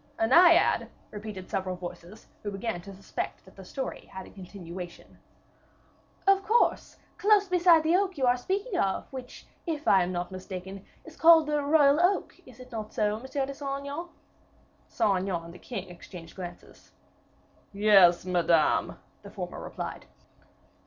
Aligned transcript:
"A 0.17 0.25
Naiad!" 0.25 0.89
repeated 1.11 1.47
several 1.47 1.75
voices, 1.75 2.25
who 2.41 2.49
began 2.49 2.81
to 2.81 2.91
suspect 2.95 3.45
that 3.45 3.55
the 3.55 3.63
story 3.63 4.07
had 4.11 4.25
a 4.25 4.31
continuation. 4.31 5.19
"Of 6.25 6.41
course 6.43 6.97
close 7.19 7.47
beside 7.47 7.83
the 7.83 7.95
oak 7.95 8.17
you 8.17 8.25
are 8.25 8.35
speaking 8.35 8.79
of, 8.79 9.05
which, 9.13 9.45
if 9.67 9.87
I 9.87 10.01
am 10.01 10.11
not 10.11 10.31
mistaken, 10.31 10.83
is 11.05 11.15
called 11.15 11.45
the 11.45 11.61
royal 11.61 11.99
oak 12.01 12.33
is 12.47 12.59
it 12.59 12.71
not 12.71 12.95
so, 12.95 13.19
Monsieur 13.19 13.45
de 13.45 13.53
Saint 13.53 13.77
Aignan?" 13.81 14.09
Saint 14.87 15.19
Aignan 15.19 15.43
and 15.45 15.53
the 15.53 15.59
king 15.59 15.87
exchanged 15.91 16.35
glances. 16.35 16.93
"Yes, 17.71 18.25
Madame," 18.25 18.97
the 19.21 19.29
former 19.29 19.59
replied. 19.61 20.07